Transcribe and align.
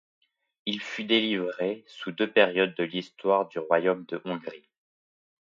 Il 0.65 0.81
fut 0.81 1.03
délivré 1.03 1.83
sous 1.85 2.11
deux 2.11 2.27
périodes 2.33 2.73
de 2.73 2.83
l'histoire 2.83 3.47
du 3.49 3.59
royaume 3.59 4.03
de 4.05 4.19
Hongrie. 4.25 4.67